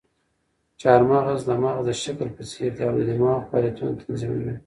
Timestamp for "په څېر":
2.37-2.71